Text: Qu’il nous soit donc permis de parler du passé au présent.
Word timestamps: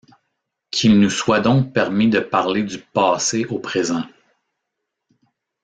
Qu’il 0.71 0.99
nous 0.99 1.11
soit 1.11 1.41
donc 1.41 1.73
permis 1.75 2.09
de 2.09 2.19
parler 2.19 2.63
du 2.63 2.79
passé 2.79 3.45
au 3.45 3.59
présent. 3.59 4.01